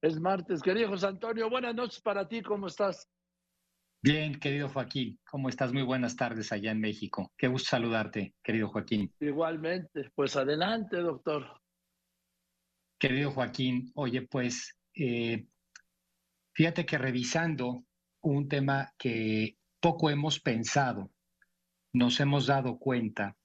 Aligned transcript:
Es 0.00 0.20
martes. 0.20 0.62
Querido 0.62 0.90
José 0.90 1.08
Antonio, 1.08 1.50
buenas 1.50 1.74
noches 1.74 2.00
para 2.00 2.28
ti, 2.28 2.40
¿cómo 2.40 2.68
estás? 2.68 3.10
Bien, 4.00 4.38
querido 4.38 4.68
Joaquín, 4.68 5.18
¿cómo 5.28 5.48
estás? 5.48 5.72
Muy 5.72 5.82
buenas 5.82 6.14
tardes 6.14 6.52
allá 6.52 6.70
en 6.70 6.80
México. 6.80 7.32
Qué 7.36 7.48
gusto 7.48 7.70
saludarte, 7.70 8.36
querido 8.40 8.68
Joaquín. 8.68 9.12
Igualmente, 9.18 10.12
pues 10.14 10.36
adelante, 10.36 10.98
doctor. 10.98 11.60
Querido 12.96 13.32
Joaquín, 13.32 13.90
oye, 13.96 14.22
pues 14.22 14.78
eh, 14.94 15.48
fíjate 16.54 16.86
que 16.86 16.96
revisando 16.96 17.84
un 18.20 18.48
tema 18.48 18.94
que 18.96 19.58
poco 19.80 20.10
hemos 20.10 20.38
pensado, 20.38 21.10
nos 21.92 22.20
hemos 22.20 22.46
dado 22.46 22.78
cuenta, 22.78 23.36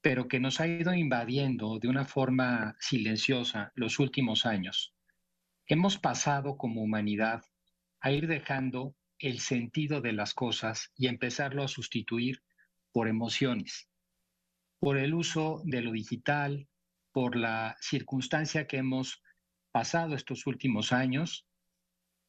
pero 0.00 0.26
que 0.26 0.40
nos 0.40 0.58
ha 0.60 0.66
ido 0.66 0.94
invadiendo 0.94 1.78
de 1.78 1.88
una 1.88 2.06
forma 2.06 2.74
silenciosa 2.80 3.72
los 3.74 3.98
últimos 3.98 4.46
años. 4.46 4.94
Hemos 5.70 5.98
pasado 5.98 6.56
como 6.56 6.80
humanidad 6.80 7.44
a 8.00 8.10
ir 8.10 8.26
dejando 8.26 8.96
el 9.18 9.38
sentido 9.38 10.00
de 10.00 10.14
las 10.14 10.32
cosas 10.32 10.92
y 10.96 11.08
empezarlo 11.08 11.62
a 11.62 11.68
sustituir 11.68 12.42
por 12.90 13.06
emociones, 13.06 13.90
por 14.80 14.96
el 14.96 15.12
uso 15.12 15.60
de 15.66 15.82
lo 15.82 15.92
digital, 15.92 16.66
por 17.12 17.36
la 17.36 17.76
circunstancia 17.82 18.66
que 18.66 18.78
hemos 18.78 19.22
pasado 19.70 20.14
estos 20.14 20.46
últimos 20.46 20.90
años, 20.90 21.46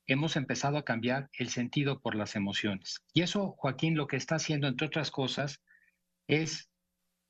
hemos 0.05 0.35
empezado 0.35 0.77
a 0.77 0.83
cambiar 0.83 1.30
el 1.31 1.47
sentido 1.47 2.02
por 2.02 2.16
las 2.16 2.35
emociones. 2.35 3.05
Y 3.13 3.21
eso, 3.21 3.53
Joaquín, 3.58 3.95
lo 3.95 4.08
que 4.08 4.17
está 4.17 4.35
haciendo, 4.35 4.67
entre 4.67 4.88
otras 4.88 5.11
cosas, 5.11 5.61
es 6.27 6.69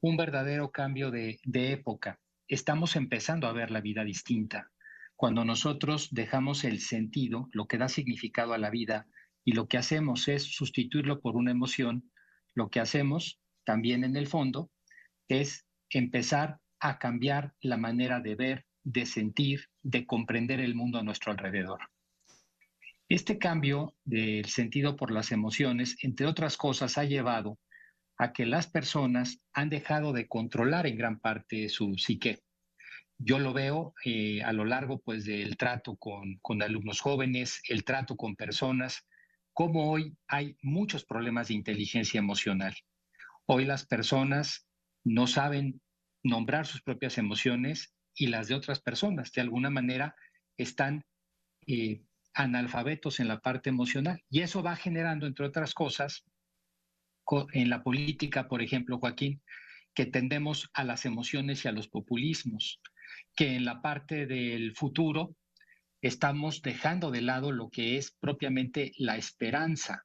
un 0.01 0.17
verdadero 0.17 0.71
cambio 0.71 1.11
de, 1.11 1.39
de 1.43 1.71
época. 1.71 2.19
Estamos 2.47 2.95
empezando 2.95 3.45
a 3.45 3.53
ver 3.53 3.69
la 3.69 3.81
vida 3.81 4.03
distinta. 4.03 4.71
Cuando 5.19 5.43
nosotros 5.43 6.07
dejamos 6.11 6.63
el 6.63 6.79
sentido, 6.79 7.49
lo 7.51 7.67
que 7.67 7.77
da 7.77 7.89
significado 7.89 8.53
a 8.53 8.57
la 8.57 8.69
vida, 8.69 9.05
y 9.43 9.51
lo 9.51 9.67
que 9.67 9.77
hacemos 9.77 10.29
es 10.29 10.43
sustituirlo 10.43 11.19
por 11.19 11.35
una 11.35 11.51
emoción, 11.51 12.09
lo 12.55 12.69
que 12.69 12.79
hacemos 12.79 13.37
también 13.65 14.05
en 14.05 14.15
el 14.15 14.27
fondo 14.27 14.71
es 15.27 15.65
empezar 15.89 16.59
a 16.79 16.99
cambiar 16.99 17.53
la 17.59 17.75
manera 17.75 18.21
de 18.21 18.35
ver, 18.35 18.65
de 18.85 19.05
sentir, 19.05 19.65
de 19.83 20.05
comprender 20.05 20.61
el 20.61 20.73
mundo 20.73 20.99
a 20.99 21.03
nuestro 21.03 21.33
alrededor. 21.33 21.81
Este 23.09 23.37
cambio 23.37 23.95
del 24.05 24.45
sentido 24.45 24.95
por 24.95 25.11
las 25.11 25.33
emociones, 25.33 25.97
entre 26.01 26.27
otras 26.27 26.55
cosas, 26.55 26.97
ha 26.97 27.03
llevado 27.03 27.59
a 28.17 28.31
que 28.31 28.45
las 28.45 28.67
personas 28.67 29.41
han 29.51 29.69
dejado 29.69 30.13
de 30.13 30.29
controlar 30.29 30.87
en 30.87 30.97
gran 30.97 31.19
parte 31.19 31.67
su 31.67 31.95
psique. 31.95 32.39
Yo 33.21 33.37
lo 33.37 33.53
veo 33.53 33.93
eh, 34.05 34.41
a 34.43 34.53
lo 34.53 34.63
largo 34.63 34.99
pues, 34.99 35.25
del 35.25 35.57
trato 35.57 35.97
con, 35.97 36.39
con 36.41 36.63
alumnos 36.63 37.01
jóvenes, 37.01 37.61
el 37.67 37.83
trato 37.83 38.15
con 38.15 38.35
personas, 38.35 39.05
como 39.53 39.91
hoy 39.91 40.15
hay 40.27 40.55
muchos 40.61 41.03
problemas 41.03 41.49
de 41.49 41.55
inteligencia 41.55 42.17
emocional. 42.17 42.73
Hoy 43.45 43.65
las 43.65 43.85
personas 43.85 44.65
no 45.03 45.27
saben 45.27 45.81
nombrar 46.23 46.65
sus 46.65 46.81
propias 46.81 47.17
emociones 47.17 47.93
y 48.15 48.27
las 48.27 48.47
de 48.47 48.55
otras 48.55 48.81
personas. 48.81 49.33
De 49.33 49.41
alguna 49.41 49.69
manera 49.69 50.15
están 50.57 51.03
eh, 51.67 52.01
analfabetos 52.33 53.19
en 53.19 53.27
la 53.27 53.41
parte 53.41 53.69
emocional. 53.69 54.23
Y 54.29 54.41
eso 54.41 54.63
va 54.63 54.77
generando, 54.77 55.27
entre 55.27 55.45
otras 55.45 55.73
cosas, 55.73 56.23
en 57.51 57.69
la 57.69 57.83
política, 57.83 58.47
por 58.47 58.61
ejemplo, 58.61 58.97
Joaquín, 58.97 59.41
que 59.93 60.05
tendemos 60.05 60.69
a 60.73 60.83
las 60.83 61.05
emociones 61.05 61.65
y 61.65 61.67
a 61.67 61.71
los 61.71 61.87
populismos, 61.87 62.79
que 63.39 63.55
en 63.55 63.63
la 63.63 63.81
parte 63.81 64.25
del 64.25 64.75
futuro 64.75 65.37
estamos 66.01 66.61
dejando 66.61 67.09
de 67.09 67.21
lado 67.21 67.53
lo 67.53 67.69
que 67.69 67.95
es 67.95 68.11
propiamente 68.19 68.91
la 68.97 69.15
esperanza 69.15 70.03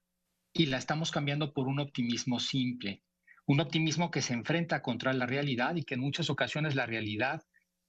y 0.53 0.67
la 0.67 0.79
estamos 0.79 1.11
cambiando 1.11 1.53
por 1.53 1.67
un 1.67 1.81
optimismo 1.81 2.39
simple, 2.39 3.03
un 3.45 3.59
optimismo 3.59 4.13
que 4.13 4.23
se 4.23 4.35
enfrenta 4.35 4.83
contra 4.83 5.13
la 5.13 5.27
realidad 5.27 5.75
y 5.75 5.83
que 5.83 5.95
en 5.95 6.03
muchas 6.03 6.31
ocasiones 6.31 6.77
la 6.77 6.87
realidad 6.87 7.43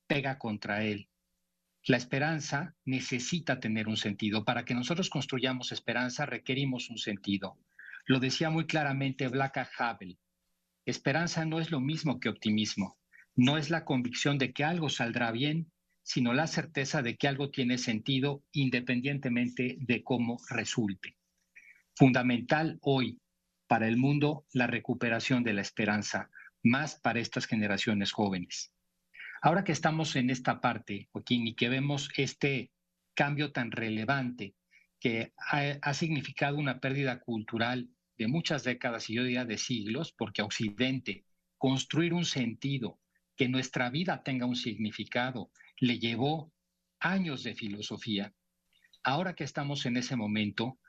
pega 0.08 0.40
contra 0.40 0.84
él. 0.84 1.10
La 1.86 1.98
esperanza 1.98 2.74
necesita 2.84 3.60
tener 3.60 3.88
un 3.88 3.98
sentido. 3.98 4.46
Para 4.46 4.66
que 4.66 4.74
nosotros 4.74 5.12
construyamos 5.12 5.72
esperanza 5.72 6.26
requerimos 6.26 6.90
un 6.90 6.98
sentido. 6.98 7.60
Lo 8.08 8.20
decía 8.20 8.50
muy 8.50 8.66
claramente 8.66 9.28
Blacka 9.28 9.70
Havel. 9.78 10.18
Esperanza 10.88 11.46
no 11.46 11.60
es 11.60 11.70
lo 11.70 11.82
mismo 11.82 12.20
que 12.20 12.30
optimismo. 12.30 12.98
No 13.36 13.58
es 13.58 13.70
la 13.70 13.86
convicción 13.86 14.38
de 14.38 14.54
que 14.54 14.64
algo 14.64 14.90
saldrá 14.90 15.32
bien, 15.32 15.72
sino 16.04 16.34
la 16.34 16.48
certeza 16.48 17.02
de 17.02 17.18
que 17.18 17.28
algo 17.28 17.50
tiene 17.50 17.78
sentido 17.78 18.44
independientemente 18.52 19.78
de 19.80 20.04
cómo 20.04 20.38
resulte. 20.50 21.18
Fundamental 21.96 22.78
hoy 22.82 23.20
para 23.68 23.88
el 23.88 23.98
mundo 23.98 24.46
la 24.54 24.68
recuperación 24.68 25.44
de 25.44 25.54
la 25.54 25.62
esperanza, 25.62 26.30
más 26.64 26.96
para 26.96 27.20
estas 27.20 27.46
generaciones 27.46 28.12
jóvenes. 28.12 28.72
Ahora 29.42 29.64
que 29.64 29.72
estamos 29.72 30.16
en 30.16 30.30
esta 30.30 30.62
parte, 30.62 31.08
Joaquín, 31.12 31.48
y 31.48 31.56
que 31.56 31.70
vemos 31.70 32.10
este 32.18 32.72
cambio 33.14 33.52
tan 33.52 33.72
relevante 33.72 34.56
que 35.00 35.34
ha, 35.38 35.94
significado 35.94 36.58
una 36.58 36.80
pérdida 36.80 37.20
cultural 37.20 37.90
de 38.18 38.28
muchas 38.28 38.64
décadas 38.64 39.10
y 39.10 39.16
yo 39.16 39.24
diría 39.24 39.46
de 39.46 39.58
siglos, 39.58 40.12
porque 40.12 40.42
Occidente 40.42 41.26
construir 41.58 42.14
un 42.14 42.26
sentido, 42.26 43.00
que 43.36 43.50
nuestra 43.50 43.90
vida 43.90 44.24
tenga 44.24 44.46
un 44.46 44.56
significado, 44.56 45.52
le 45.80 46.00
llevó 46.00 46.52
años 47.00 47.44
de 47.44 47.56
filosofía. 47.56 48.34
Ahora 49.04 49.34
que 49.36 49.44
estamos 49.44 49.86
en 49.86 49.98
ese 49.98 50.16
momento, 50.16 50.80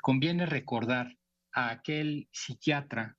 conviene 0.00 0.46
recordar 0.46 1.16
a 1.52 1.70
aquel 1.70 2.28
psiquiatra 2.32 3.16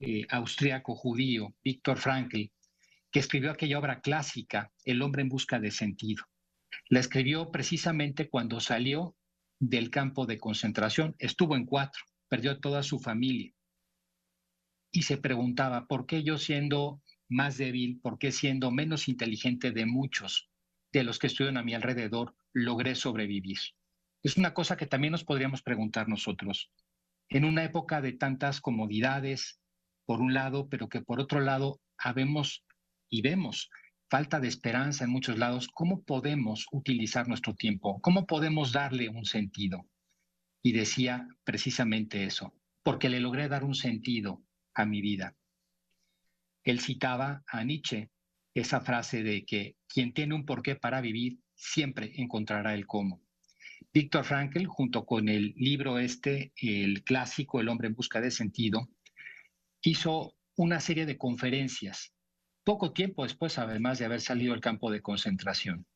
eh, 0.00 0.26
austriaco 0.30 0.94
judío, 0.94 1.54
Víctor 1.62 1.98
Frankl, 1.98 2.50
que 3.10 3.20
escribió 3.20 3.50
aquella 3.50 3.78
obra 3.78 4.00
clásica, 4.00 4.72
El 4.84 5.02
hombre 5.02 5.22
en 5.22 5.28
busca 5.28 5.58
de 5.58 5.70
sentido. 5.70 6.24
La 6.88 7.00
escribió 7.00 7.50
precisamente 7.50 8.28
cuando 8.28 8.60
salió 8.60 9.16
del 9.58 9.90
campo 9.90 10.26
de 10.26 10.38
concentración, 10.38 11.16
estuvo 11.18 11.56
en 11.56 11.64
cuatro, 11.64 12.02
perdió 12.28 12.60
toda 12.60 12.82
su 12.82 12.98
familia 12.98 13.52
y 14.90 15.02
se 15.02 15.16
preguntaba, 15.16 15.86
¿por 15.86 16.06
qué 16.06 16.22
yo 16.22 16.38
siendo 16.38 17.02
más 17.28 17.58
débil, 17.58 18.00
por 18.00 18.18
qué 18.18 18.32
siendo 18.32 18.70
menos 18.70 19.08
inteligente 19.08 19.70
de 19.70 19.86
muchos, 19.86 20.50
de 20.92 21.04
los 21.04 21.18
que 21.18 21.26
estudian 21.26 21.56
a 21.56 21.62
mi 21.62 21.74
alrededor 21.74 22.34
logré 22.52 22.94
sobrevivir? 22.94 23.58
Es 24.22 24.36
una 24.36 24.54
cosa 24.54 24.76
que 24.76 24.86
también 24.86 25.12
nos 25.12 25.24
podríamos 25.24 25.62
preguntar 25.62 26.08
nosotros. 26.08 26.70
En 27.28 27.44
una 27.44 27.64
época 27.64 28.00
de 28.00 28.12
tantas 28.12 28.60
comodidades, 28.60 29.60
por 30.06 30.20
un 30.20 30.34
lado, 30.34 30.68
pero 30.68 30.88
que 30.88 31.02
por 31.02 31.20
otro 31.20 31.40
lado 31.40 31.80
habemos 31.98 32.64
y 33.10 33.22
vemos 33.22 33.70
falta 34.10 34.40
de 34.40 34.48
esperanza 34.48 35.04
en 35.04 35.10
muchos 35.10 35.38
lados, 35.38 35.68
¿cómo 35.68 36.02
podemos 36.02 36.66
utilizar 36.72 37.28
nuestro 37.28 37.54
tiempo? 37.54 38.00
¿Cómo 38.00 38.26
podemos 38.26 38.72
darle 38.72 39.08
un 39.08 39.24
sentido? 39.24 39.86
Y 40.62 40.72
decía 40.72 41.28
precisamente 41.44 42.24
eso, 42.24 42.54
porque 42.82 43.08
le 43.08 43.20
logré 43.20 43.48
dar 43.48 43.64
un 43.64 43.74
sentido 43.74 44.42
a 44.74 44.86
mi 44.86 45.02
vida. 45.02 45.36
Él 46.64 46.80
citaba 46.80 47.42
a 47.46 47.64
Nietzsche 47.64 48.10
esa 48.54 48.80
frase 48.80 49.22
de 49.22 49.44
que 49.44 49.76
quien 49.86 50.12
tiene 50.12 50.34
un 50.34 50.44
porqué 50.44 50.76
para 50.76 51.00
vivir 51.00 51.38
siempre 51.54 52.12
encontrará 52.16 52.74
el 52.74 52.86
cómo. 52.86 53.22
Víctor 53.92 54.24
Frankl, 54.24 54.66
junto 54.66 55.06
con 55.06 55.28
el 55.28 55.54
libro 55.56 55.98
este, 55.98 56.52
el 56.56 57.04
clásico 57.04 57.60
El 57.60 57.68
hombre 57.68 57.88
en 57.88 57.94
busca 57.94 58.20
de 58.20 58.30
sentido, 58.30 58.88
hizo 59.82 60.34
una 60.56 60.80
serie 60.80 61.06
de 61.06 61.16
conferencias, 61.16 62.12
poco 62.64 62.92
tiempo 62.92 63.22
después, 63.22 63.58
además 63.58 63.98
de 63.98 64.04
haber 64.04 64.20
salido 64.20 64.52
al 64.52 64.60
campo 64.60 64.90
de 64.90 65.00
concentración. 65.00 65.86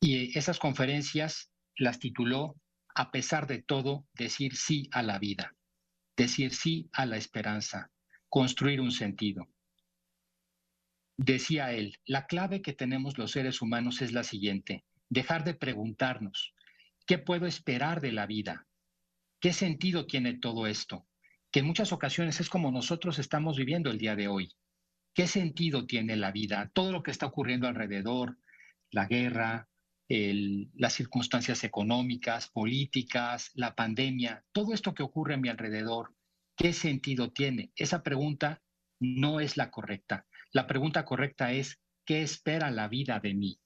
Y 0.00 0.36
esas 0.38 0.58
conferencias 0.58 1.50
las 1.76 1.98
tituló 1.98 2.56
A 2.94 3.10
pesar 3.10 3.46
de 3.46 3.62
todo, 3.62 4.06
decir 4.12 4.54
sí 4.54 4.88
a 4.92 5.02
la 5.02 5.18
vida, 5.18 5.56
decir 6.16 6.54
sí 6.54 6.90
a 6.92 7.06
la 7.06 7.16
esperanza, 7.16 7.90
construir 8.34 8.80
un 8.80 8.90
sentido. 8.90 9.48
Decía 11.16 11.72
él, 11.72 12.00
la 12.04 12.26
clave 12.26 12.62
que 12.62 12.72
tenemos 12.72 13.16
los 13.16 13.30
seres 13.30 13.62
humanos 13.62 14.02
es 14.02 14.10
la 14.10 14.24
siguiente, 14.24 14.84
dejar 15.08 15.44
de 15.44 15.54
preguntarnos, 15.54 16.52
¿qué 17.06 17.18
puedo 17.18 17.46
esperar 17.46 18.00
de 18.00 18.10
la 18.10 18.26
vida? 18.26 18.66
¿Qué 19.38 19.52
sentido 19.52 20.06
tiene 20.06 20.34
todo 20.34 20.66
esto? 20.66 21.06
Que 21.52 21.60
en 21.60 21.66
muchas 21.66 21.92
ocasiones 21.92 22.40
es 22.40 22.48
como 22.48 22.72
nosotros 22.72 23.20
estamos 23.20 23.56
viviendo 23.56 23.92
el 23.92 23.98
día 23.98 24.16
de 24.16 24.26
hoy. 24.26 24.50
¿Qué 25.14 25.28
sentido 25.28 25.86
tiene 25.86 26.16
la 26.16 26.32
vida? 26.32 26.72
Todo 26.74 26.90
lo 26.90 27.04
que 27.04 27.12
está 27.12 27.26
ocurriendo 27.26 27.68
alrededor, 27.68 28.36
la 28.90 29.06
guerra, 29.06 29.68
las 30.08 30.92
circunstancias 30.92 31.62
económicas, 31.62 32.48
políticas, 32.48 33.52
la 33.54 33.76
pandemia, 33.76 34.44
todo 34.50 34.74
esto 34.74 34.92
que 34.92 35.04
ocurre 35.04 35.34
a 35.34 35.38
mi 35.38 35.48
alrededor, 35.50 36.16
¿qué 36.56 36.72
sentido 36.72 37.32
tiene? 37.32 37.72
Esa 37.76 38.02
pregunta 38.02 38.62
no 39.00 39.40
es 39.40 39.56
la 39.56 39.70
correcta. 39.70 40.26
La 40.52 40.66
pregunta 40.66 41.04
correcta 41.04 41.52
es, 41.52 41.80
¿qué 42.04 42.22
espera 42.22 42.70
la 42.70 42.88
vida 42.88 43.20
de 43.20 43.34
mí? 43.34 43.60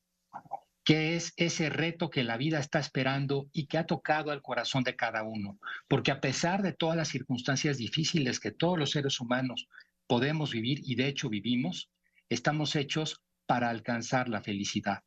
qué 0.88 1.16
es 1.16 1.34
ese 1.36 1.68
reto 1.68 2.08
que 2.08 2.24
la 2.24 2.38
vida 2.38 2.58
está 2.58 2.78
esperando 2.78 3.50
y 3.52 3.66
que 3.66 3.76
ha 3.76 3.84
tocado 3.84 4.30
al 4.30 4.40
corazón 4.40 4.84
de 4.84 4.96
cada 4.96 5.22
uno. 5.22 5.58
Porque 5.86 6.10
a 6.10 6.22
pesar 6.22 6.62
de 6.62 6.72
todas 6.72 6.96
las 6.96 7.08
circunstancias 7.08 7.76
difíciles 7.76 8.40
que 8.40 8.52
todos 8.52 8.78
los 8.78 8.92
seres 8.92 9.20
humanos 9.20 9.68
podemos 10.06 10.50
vivir 10.50 10.80
y 10.82 10.94
de 10.94 11.08
hecho 11.08 11.28
vivimos, 11.28 11.90
estamos 12.30 12.74
hechos 12.74 13.22
para 13.44 13.68
alcanzar 13.68 14.30
la 14.30 14.40
felicidad. 14.40 15.02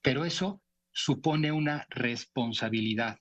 Pero 0.00 0.24
eso 0.24 0.62
supone 0.90 1.52
una 1.52 1.86
responsabilidad, 1.90 3.18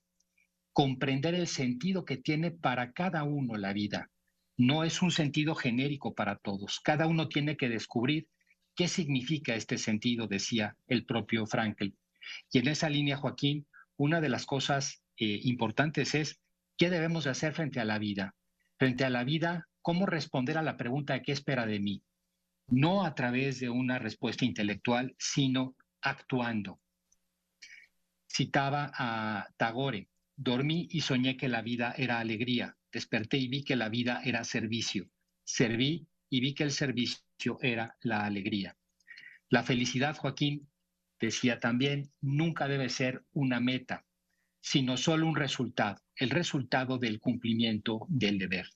comprender 0.79 1.35
el 1.35 1.47
sentido 1.47 2.05
que 2.05 2.15
tiene 2.15 2.51
para 2.51 2.93
cada 2.93 3.25
uno 3.25 3.57
la 3.57 3.73
vida. 3.73 4.09
No 4.55 4.85
es 4.85 5.01
un 5.01 5.11
sentido 5.11 5.53
genérico 5.53 6.15
para 6.15 6.37
todos. 6.37 6.79
Cada 6.79 7.05
uno 7.05 7.27
tiene 7.27 7.57
que 7.57 7.67
descubrir 7.67 8.29
¿Qué 8.77 8.87
significa 8.87 9.55
este 9.55 9.77
sentido? 9.77 10.25
Decía 10.25 10.77
el 10.87 11.03
propio 11.03 11.45
Frankel. 11.45 11.97
Y 12.49 12.59
en 12.59 12.69
esa 12.69 12.89
línea, 12.89 13.17
Joaquín, 13.17 13.67
una 13.97 14.21
de 14.21 14.29
las 14.29 14.45
cosas 14.45 15.03
eh, 15.17 15.41
importantes 15.43 16.15
es 16.15 16.39
qué 16.77 16.89
debemos 16.89 17.25
de 17.25 17.31
hacer 17.31 17.53
frente 17.53 17.81
a 17.81 17.83
la 17.83 17.99
vida. 17.99 18.35
Frente 18.77 19.03
a 19.03 19.09
la 19.09 19.25
vida, 19.25 19.67
cómo 19.81 20.05
responder 20.05 20.57
a 20.57 20.63
la 20.63 20.77
pregunta 20.77 21.11
de 21.11 21.23
qué 21.23 21.33
espera 21.33 21.65
de 21.65 21.81
mí. 21.81 22.01
No 22.69 23.03
a 23.03 23.15
través 23.15 23.59
de 23.59 23.69
una 23.69 23.99
respuesta 23.99 24.45
intelectual, 24.45 25.13
sino 25.19 25.75
actuando. 25.99 26.79
Citaba 28.29 28.93
a 28.95 29.49
Tagore, 29.57 30.07
dormí 30.39 30.87
y 30.89 31.01
soñé 31.01 31.35
que 31.35 31.49
la 31.49 31.61
vida 31.61 31.93
era 31.97 32.19
alegría, 32.19 32.77
desperté 32.93 33.37
y 33.37 33.49
vi 33.49 33.63
que 33.63 33.75
la 33.75 33.89
vida 33.89 34.21
era 34.23 34.45
servicio, 34.45 35.11
serví 35.43 36.07
y 36.29 36.39
vi 36.39 36.53
que 36.53 36.63
el 36.63 36.71
servicio 36.71 37.59
era 37.61 37.97
la 38.01 38.25
alegría. 38.25 38.77
La 39.49 39.63
felicidad, 39.63 40.15
Joaquín, 40.15 40.69
decía 41.19 41.59
también, 41.59 42.09
nunca 42.21 42.69
debe 42.69 42.87
ser 42.87 43.25
una 43.33 43.59
meta, 43.59 44.05
sino 44.61 44.95
solo 44.95 45.27
un 45.27 45.35
resultado, 45.35 46.01
el 46.15 46.29
resultado 46.29 46.97
del 46.97 47.19
cumplimiento 47.19 48.05
del 48.07 48.39
deber, 48.39 48.69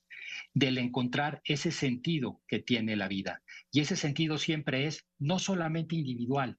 del 0.53 0.77
encontrar 0.77 1.41
ese 1.45 1.71
sentido 1.71 2.41
que 2.45 2.59
tiene 2.59 2.97
la 2.97 3.07
vida. 3.07 3.41
Y 3.71 3.79
ese 3.79 3.95
sentido 3.95 4.37
siempre 4.37 4.85
es 4.85 5.05
no 5.17 5.39
solamente 5.39 5.95
individual, 5.95 6.57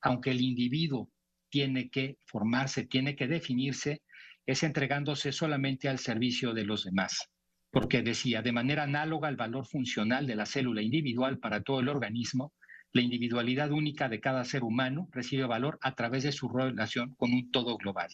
aunque 0.00 0.30
el 0.30 0.40
individuo 0.40 1.10
tiene 1.50 1.90
que 1.90 2.16
formarse, 2.24 2.86
tiene 2.86 3.16
que 3.16 3.26
definirse, 3.26 4.02
es 4.46 4.62
entregándose 4.62 5.32
solamente 5.32 5.88
al 5.88 5.98
servicio 5.98 6.54
de 6.54 6.64
los 6.64 6.84
demás 6.84 7.30
porque 7.76 8.00
decía, 8.00 8.40
de 8.40 8.52
manera 8.52 8.84
análoga 8.84 9.28
al 9.28 9.36
valor 9.36 9.66
funcional 9.66 10.26
de 10.26 10.34
la 10.34 10.46
célula 10.46 10.80
individual 10.80 11.38
para 11.38 11.62
todo 11.62 11.80
el 11.80 11.90
organismo, 11.90 12.54
la 12.94 13.02
individualidad 13.02 13.70
única 13.70 14.08
de 14.08 14.18
cada 14.18 14.44
ser 14.46 14.64
humano 14.64 15.10
recibe 15.12 15.44
valor 15.44 15.78
a 15.82 15.94
través 15.94 16.22
de 16.22 16.32
su 16.32 16.48
relación 16.48 17.14
con 17.16 17.34
un 17.34 17.50
todo 17.50 17.76
global. 17.76 18.08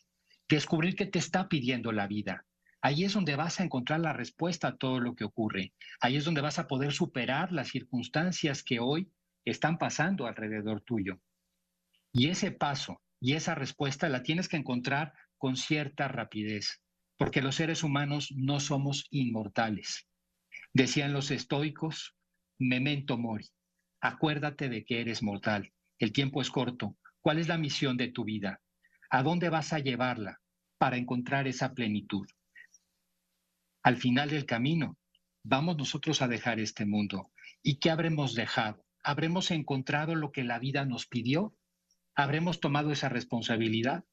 Descubrir 0.49 0.97
qué 0.97 1.07
te 1.07 1.21
está 1.21 1.49
pidiendo 1.49 1.93
la 1.93 2.09
vida. 2.09 2.45
Ahí 2.81 3.05
es 3.05 3.13
donde 3.13 3.37
vas 3.37 3.61
a 3.61 3.63
encontrar 3.63 4.01
la 4.01 4.13
respuesta 4.13 4.67
a 4.67 4.77
todo 4.77 4.99
lo 4.99 5.15
que 5.15 5.23
ocurre. 5.23 5.73
Ahí 6.01 6.17
es 6.17 6.25
donde 6.25 6.41
vas 6.41 6.59
a 6.59 6.67
poder 6.67 6.93
superar 6.93 7.53
las 7.53 7.69
circunstancias 7.69 8.65
que 8.65 8.81
hoy 8.81 9.13
están 9.45 9.79
pasando 9.79 10.27
alrededor 10.27 10.81
tuyo. 10.81 11.21
Y 12.13 12.31
ese 12.31 12.51
paso 12.51 13.01
y 13.21 13.35
esa 13.35 13.55
respuesta 13.55 14.09
la 14.09 14.25
tienes 14.25 14.49
que 14.49 14.57
encontrar 14.57 15.13
con 15.43 15.57
cierta 15.57 16.07
rapidez 16.07 16.81
porque 17.17 17.43
los 17.43 17.57
seres 17.57 17.83
humanos 17.83 18.33
no 18.37 18.61
somos 18.61 19.09
inmortales. 19.11 20.07
Decían 20.73 21.13
los 21.13 21.33
estoicos, 21.33 22.15
memento 22.61 23.19
mori, 23.19 23.49
acuérdate 24.01 24.69
de 24.69 24.85
que 24.85 25.01
eres 25.01 25.21
mortal, 25.21 25.73
el 25.99 26.13
tiempo 26.13 26.43
es 26.43 26.49
corto, 26.49 26.97
¿cuál 27.21 27.41
es 27.41 27.49
la 27.49 27.59
misión 27.59 27.97
de 27.97 28.07
tu 28.13 28.23
vida? 28.23 28.61
¿A 29.11 29.25
dónde 29.25 29.49
vas 29.49 29.73
a 29.73 29.81
llevarla 29.81 30.39
para 30.79 30.97
encontrar 30.97 31.49
esa 31.49 31.75
plenitud? 31.75 32.29
Al 33.83 33.97
final 33.97 34.31
del 34.31 34.47
camino, 34.47 34.97
vamos 35.43 35.77
nosotros 35.77 36.23
a 36.23 36.29
dejar 36.29 36.61
este 36.61 36.87
mundo. 36.87 37.33
¿Y 37.65 37.81
qué 37.81 37.91
habremos 37.91 38.37
dejado? 38.37 38.85
¿Habremos 39.03 39.51
encontrado 39.51 40.15
lo 40.15 40.31
que 40.31 40.45
la 40.45 40.61
vida 40.61 40.85
nos 40.85 41.09
pidió? 41.09 41.57
¿Habremos 42.15 42.61
tomado 42.61 42.93
esa 42.93 43.09
responsabilidad? 43.09 44.05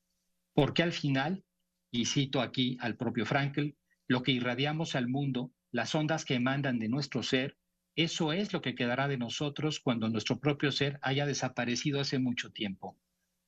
Porque 0.59 0.83
al 0.83 0.91
final 0.91 1.45
y 1.89 2.03
cito 2.03 2.41
aquí 2.41 2.77
al 2.81 2.97
propio 2.97 3.25
Frankel, 3.25 3.77
lo 4.09 4.23
que 4.23 4.33
irradiamos 4.33 4.93
al 4.93 5.07
mundo, 5.07 5.53
las 5.71 5.95
ondas 5.95 6.25
que 6.25 6.33
emandan 6.33 6.79
de 6.79 6.89
nuestro 6.89 7.23
ser, 7.23 7.57
eso 7.95 8.33
es 8.33 8.51
lo 8.51 8.61
que 8.61 8.75
quedará 8.75 9.07
de 9.07 9.17
nosotros 9.17 9.79
cuando 9.79 10.09
nuestro 10.09 10.41
propio 10.41 10.73
ser 10.73 10.99
haya 11.01 11.25
desaparecido 11.25 12.01
hace 12.01 12.19
mucho 12.19 12.51
tiempo. 12.51 12.99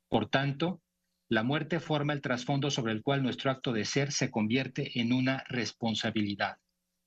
Por 0.08 0.30
tanto, 0.30 0.82
la 1.28 1.44
muerte 1.44 1.82
forma 1.82 2.14
el 2.14 2.22
trasfondo 2.22 2.72
sobre 2.72 2.94
el 2.94 3.02
cual 3.02 3.24
nuestro 3.24 3.52
acto 3.52 3.74
de 3.74 3.84
ser 3.84 4.14
se 4.14 4.32
convierte 4.32 5.02
en 5.02 5.12
una 5.12 5.44
responsabilidad. 5.50 6.60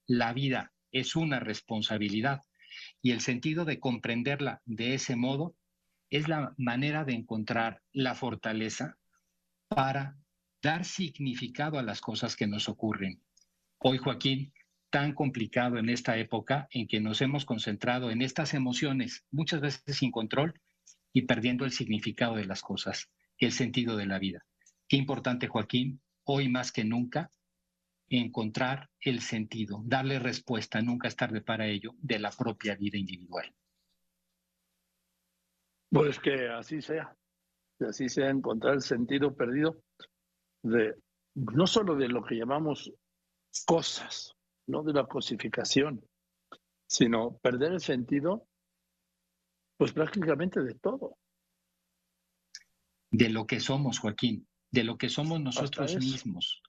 La 0.07 0.35
vida 0.35 0.75
es 0.93 1.17
una 1.17 1.41
responsabilidad 1.41 2.43
y 3.01 3.13
el 3.13 3.23
sentido 3.23 3.65
de 3.65 3.81
comprenderla 3.81 4.61
de 4.67 4.93
ese 4.93 5.17
modo 5.17 5.57
es 6.11 6.29
la 6.29 6.53
manera 6.59 7.07
de 7.07 7.15
encontrar 7.15 7.81
la 7.95 8.15
fortaleza 8.15 8.99
para 9.69 10.19
dar 10.63 10.85
significado 10.85 11.79
a 11.79 11.83
las 11.83 12.01
cosas 12.01 12.37
que 12.37 12.47
nos 12.47 12.69
ocurren. 12.69 13.23
Hoy, 13.79 13.99
Joaquín, 13.99 14.53
tan 14.91 15.13
complicado 15.13 15.79
en 15.79 15.89
esta 15.89 16.17
época 16.17 16.69
en 16.71 16.87
que 16.87 17.01
nos 17.01 17.21
hemos 17.21 17.45
concentrado 17.45 18.11
en 18.11 18.23
estas 18.23 18.55
emociones, 18.55 19.25
muchas 19.31 19.61
veces 19.61 19.97
sin 19.97 20.11
control 20.11 20.61
y 21.13 21.23
perdiendo 21.23 21.65
el 21.65 21.73
significado 21.73 22.37
de 22.37 22.45
las 22.45 22.63
cosas, 22.63 23.11
el 23.39 23.53
sentido 23.53 23.97
de 23.97 24.07
la 24.07 24.19
vida. 24.19 24.47
Qué 24.89 24.97
importante, 24.97 25.49
Joaquín, 25.49 26.01
hoy 26.25 26.49
más 26.49 26.73
que 26.73 26.85
nunca, 26.85 27.31
encontrar 28.09 28.91
el 29.01 29.21
sentido, 29.21 29.83
darle 29.85 30.19
respuesta, 30.19 30.81
nunca 30.83 31.09
es 31.09 31.17
tarde 31.17 31.41
para 31.41 31.67
ello, 31.67 31.95
de 31.99 32.19
la 32.19 32.31
propia 32.31 32.77
vida 32.77 32.99
individual. 32.99 33.53
Pues 35.91 36.19
que 36.19 36.49
así 36.49 36.83
sea, 36.83 37.17
que 37.79 37.87
así 37.87 38.09
sea 38.09 38.31
encontrar 38.31 38.75
el 38.75 38.83
sentido 38.83 39.35
perdido 39.35 39.83
de 40.63 40.97
no 41.35 41.67
solo 41.67 41.97
de 41.97 42.09
lo 42.09 42.25
que 42.25 42.37
llamamos 42.37 42.93
cosas, 43.67 44.35
no 44.67 44.83
de 44.83 44.93
la 44.93 45.07
cosificación, 45.07 46.05
sino 46.87 47.37
perder 47.39 47.73
el 47.73 47.81
sentido, 47.81 48.47
pues 49.77 49.93
prácticamente 49.93 50.63
de 50.63 50.75
todo. 50.75 51.19
De 53.11 53.29
lo 53.29 53.47
que 53.47 53.61
somos, 53.61 53.99
Joaquín, 53.99 54.47
de 54.71 54.85
lo 54.85 54.97
que 54.97 55.09
somos 55.09 55.41
nosotros 55.41 55.97
mismos. 55.97 56.63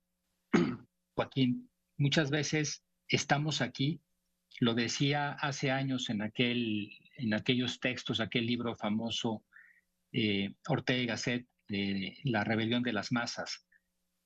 Joaquín, 1.16 1.70
muchas 1.98 2.30
veces 2.30 2.84
estamos 3.08 3.62
aquí, 3.62 4.02
lo 4.60 4.74
decía 4.74 5.34
hace 5.34 5.72
años 5.72 6.10
en, 6.10 6.22
aquel, 6.22 6.92
en 7.18 7.34
aquellos 7.34 7.80
textos, 7.80 8.20
aquel 8.20 8.46
libro 8.46 8.76
famoso, 8.76 9.44
eh, 10.16 10.54
Ortega 10.68 11.16
y 11.28 11.46
de 11.68 12.18
La 12.24 12.44
rebelión 12.44 12.84
de 12.84 12.94
las 12.94 13.12
masas 13.12 13.66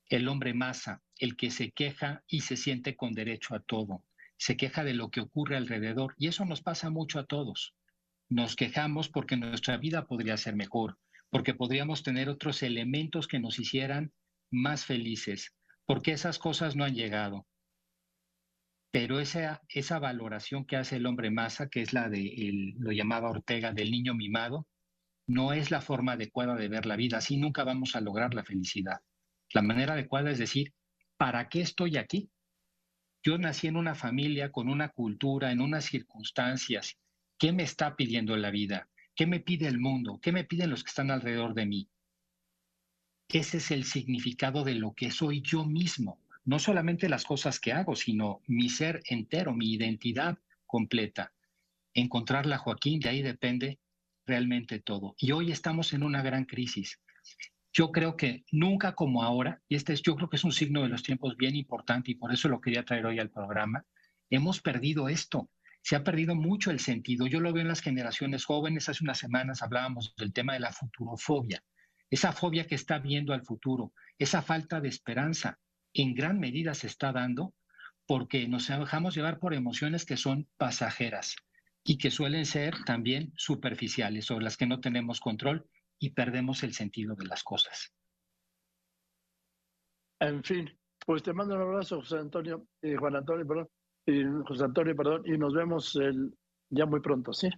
el 0.10 0.28
hombre 0.28 0.54
masa, 0.54 1.04
el 1.18 1.38
que 1.38 1.52
se 1.52 1.72
queja 1.72 2.24
y 2.28 2.42
se 2.42 2.58
siente 2.58 2.96
con 2.96 3.14
derecho 3.14 3.56
a 3.56 3.60
todo, 3.60 4.04
se 4.38 4.58
queja 4.58 4.84
de 4.84 4.96
lo 4.96 5.10
que 5.12 5.22
ocurre 5.22 5.56
alrededor 5.56 6.16
y 6.18 6.28
eso 6.28 6.46
nos 6.46 6.62
pasa 6.62 6.90
mucho 6.90 7.20
a 7.20 7.26
todos. 7.26 7.76
Nos 8.28 8.56
quejamos 8.56 9.10
porque 9.10 9.38
nuestra 9.38 9.78
vida 9.78 10.08
podría 10.08 10.38
ser 10.38 10.56
mejor, 10.56 10.98
porque 11.30 11.54
podríamos 11.54 12.04
tener 12.04 12.30
otros 12.30 12.64
elementos 12.64 13.28
que 13.28 13.40
nos 13.40 13.60
hicieran 13.60 14.12
más 14.52 14.86
felices, 14.86 15.56
porque 15.86 16.12
esas 16.12 16.40
cosas 16.40 16.76
no 16.76 16.84
han 16.84 16.96
llegado. 16.96 17.48
Pero 18.92 19.20
esa, 19.20 19.62
esa 19.70 20.00
valoración 20.00 20.66
que 20.66 20.76
hace 20.76 20.96
el 20.96 21.06
hombre 21.06 21.30
masa, 21.30 21.70
que 21.70 21.82
es 21.82 21.94
la 21.94 22.10
de, 22.10 22.74
lo 22.80 22.92
llamaba 22.92 23.30
Ortega, 23.30 23.72
del 23.72 23.92
niño 23.92 24.16
mimado, 24.16 24.68
no 25.30 25.54
es 25.54 25.70
la 25.70 25.80
forma 25.80 26.14
adecuada 26.14 26.56
de 26.56 26.68
ver 26.68 26.88
la 26.88 26.96
vida, 26.96 27.20
así 27.20 27.38
nunca 27.38 27.64
vamos 27.64 27.96
a 27.96 28.02
lograr 28.02 28.34
la 28.34 28.44
felicidad. 28.44 29.02
La 29.54 29.62
manera 29.62 29.94
adecuada 29.94 30.32
es 30.32 30.40
decir, 30.40 30.74
¿para 31.18 31.50
qué 31.50 31.62
estoy 31.62 31.98
aquí? 31.98 32.32
Yo 33.22 33.38
nací 33.38 33.68
en 33.68 33.76
una 33.76 33.94
familia 33.94 34.52
con 34.52 34.68
una 34.68 34.90
cultura, 34.90 35.52
en 35.52 35.62
unas 35.62 35.86
circunstancias. 35.86 36.98
¿Qué 37.38 37.52
me 37.52 37.62
está 37.62 37.96
pidiendo 37.96 38.36
la 38.38 38.50
vida? 38.50 38.90
¿Qué 39.16 39.28
me 39.28 39.40
pide 39.40 39.68
el 39.68 39.78
mundo? 39.78 40.20
¿Qué 40.20 40.32
me 40.32 40.46
piden 40.46 40.72
los 40.72 40.84
que 40.84 40.90
están 40.90 41.12
alrededor 41.12 41.54
de 41.54 41.68
mí? 41.68 41.90
Ese 43.28 43.58
es 43.58 43.70
el 43.70 43.84
significado 43.84 44.64
de 44.64 44.74
lo 44.74 44.94
que 44.94 45.12
soy 45.12 45.42
yo 45.42 45.64
mismo. 45.64 46.20
No 46.44 46.58
solamente 46.58 47.08
las 47.08 47.24
cosas 47.24 47.60
que 47.60 47.72
hago, 47.72 47.96
sino 47.96 48.42
mi 48.48 48.68
ser 48.68 49.04
entero, 49.06 49.54
mi 49.54 49.74
identidad 49.74 50.40
completa. 50.66 51.34
Encontrarla, 51.94 52.58
Joaquín, 52.58 53.00
de 53.00 53.10
ahí 53.10 53.22
depende 53.22 53.78
realmente 54.30 54.80
todo. 54.80 55.16
Y 55.18 55.32
hoy 55.32 55.52
estamos 55.52 55.92
en 55.94 56.04
una 56.04 56.22
gran 56.22 56.46
crisis. 56.46 57.02
Yo 57.74 57.92
creo 57.92 58.16
que 58.16 58.46
nunca 58.52 58.94
como 58.94 59.24
ahora, 59.24 59.62
y 59.68 59.76
este 59.76 59.94
es, 59.94 60.02
yo 60.02 60.16
creo 60.16 60.30
que 60.30 60.38
es 60.38 60.44
un 60.44 60.52
signo 60.52 60.84
de 60.84 60.90
los 60.90 61.04
tiempos 61.04 61.36
bien 61.36 61.56
importante 61.56 62.12
y 62.12 62.16
por 62.16 62.32
eso 62.32 62.48
lo 62.48 62.62
quería 62.62 62.86
traer 62.86 63.06
hoy 63.06 63.20
al 63.20 63.30
programa, 63.30 63.84
hemos 64.30 64.62
perdido 64.62 65.10
esto. 65.10 65.50
Se 65.82 65.96
ha 65.96 66.04
perdido 66.04 66.36
mucho 66.36 66.72
el 66.72 66.80
sentido. 66.80 67.28
Yo 67.28 67.40
lo 67.40 67.52
veo 67.52 67.62
en 67.62 67.68
las 67.68 67.82
generaciones 67.82 68.46
jóvenes. 68.46 68.90
Hace 68.90 69.04
unas 69.04 69.18
semanas 69.18 69.62
hablábamos 69.62 70.14
del 70.18 70.34
tema 70.34 70.54
de 70.54 70.60
la 70.60 70.72
futurofobia. 70.72 71.64
esa 72.12 72.32
fobia 72.32 72.66
que 72.66 72.76
está 72.76 72.98
viendo 72.98 73.34
al 73.34 73.44
futuro, 73.44 73.94
esa 74.18 74.42
falta 74.42 74.82
de 74.82 74.90
esperanza, 74.90 75.60
en 75.94 76.16
gran 76.16 76.40
medida 76.40 76.74
se 76.74 76.88
está 76.88 77.12
dando 77.12 77.54
porque 78.08 78.48
nos 78.48 78.68
dejamos 78.68 79.16
llevar 79.16 79.38
por 79.40 79.54
emociones 79.54 80.06
que 80.06 80.18
son 80.18 80.48
pasajeras 80.58 81.36
y 81.90 81.98
que 81.98 82.12
suelen 82.12 82.46
ser 82.46 82.76
también 82.86 83.34
superficiales, 83.36 84.26
sobre 84.26 84.44
las 84.44 84.58
que 84.58 84.68
no 84.68 84.80
tenemos 84.80 85.20
control 85.20 85.68
y 85.98 86.12
perdemos 86.12 86.62
el 86.62 86.76
sentido 86.76 87.16
de 87.16 87.26
las 87.26 87.42
cosas. 87.42 87.92
En 90.20 90.44
fin, 90.44 90.70
pues 91.04 91.24
te 91.24 91.34
mando 91.34 91.56
un 91.56 91.62
abrazo, 91.62 92.02
José 92.02 92.20
Antonio, 92.20 92.68
y 92.84 92.94
Juan 92.94 93.16
Antonio, 93.16 93.48
perdón, 93.48 93.70
y 94.06 94.24
José 94.48 94.66
Antonio, 94.66 94.96
perdón, 94.96 95.24
y 95.26 95.36
nos 95.40 95.56
vemos 95.56 95.96
el, 95.96 96.32
ya 96.70 96.86
muy 96.86 97.00
pronto, 97.00 97.34
¿sí? 97.34 97.50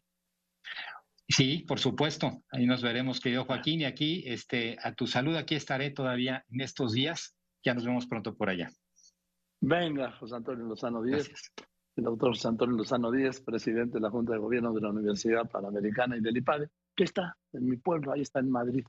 Sí, 1.28 1.66
por 1.68 1.80
supuesto. 1.80 2.42
Ahí 2.52 2.66
nos 2.66 2.82
veremos, 2.82 3.20
querido 3.20 3.44
Joaquín. 3.44 3.82
Y 3.82 3.86
aquí, 3.86 4.24
este, 4.26 4.78
a 4.82 4.94
tu 4.94 5.08
salud, 5.08 5.36
aquí 5.36 5.56
estaré 5.56 5.92
todavía 5.92 6.46
en 6.50 6.62
estos 6.62 6.94
días. 6.94 7.36
Ya 7.66 7.74
nos 7.74 7.84
vemos 7.84 8.08
pronto 8.08 8.36
por 8.38 8.50
allá. 8.50 8.72
Venga, 9.60 10.14
José 10.14 10.36
Antonio 10.36 10.66
Lozano 10.66 11.02
Díaz. 11.04 11.30
El 11.96 12.06
doctor 12.06 12.34
Antonio 12.46 12.78
Lozano 12.78 13.12
Díaz, 13.12 13.42
presidente 13.42 13.96
de 13.96 14.00
la 14.00 14.10
Junta 14.10 14.32
de 14.34 14.40
Gobierno 14.40 14.74
de 14.74 14.82
la 14.82 14.90
Universidad 14.90 15.50
Panamericana 15.50 16.16
y 16.16 16.22
del 16.22 16.38
IPADE, 16.38 16.70
que 16.96 17.04
está 17.04 17.38
en 17.52 17.66
mi 17.66 17.76
pueblo, 17.78 18.14
ahí 18.14 18.22
está 18.22 18.40
en 18.40 18.50
Madrid. 18.50 18.86